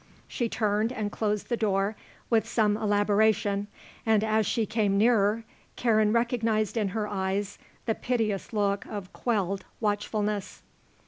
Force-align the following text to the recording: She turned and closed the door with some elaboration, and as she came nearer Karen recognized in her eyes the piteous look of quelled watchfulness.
She 0.27 0.49
turned 0.49 0.91
and 0.91 1.11
closed 1.11 1.47
the 1.47 1.55
door 1.55 1.95
with 2.27 2.47
some 2.49 2.75
elaboration, 2.75 3.67
and 4.03 4.23
as 4.23 4.47
she 4.47 4.65
came 4.65 4.97
nearer 4.97 5.43
Karen 5.75 6.11
recognized 6.11 6.75
in 6.75 6.87
her 6.87 7.07
eyes 7.07 7.59
the 7.85 7.93
piteous 7.93 8.51
look 8.51 8.83
of 8.87 9.13
quelled 9.13 9.63
watchfulness. 9.79 10.63